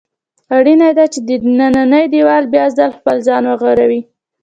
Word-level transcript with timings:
اړینه 0.57 0.89
ده 0.97 1.05
چې 1.13 1.19
دننی 1.27 2.05
دېوال 2.13 2.43
بیا 2.53 2.65
ځل 2.77 2.91
خپل 2.97 3.15
ځان 3.27 3.43
ورغوي. 3.47 4.01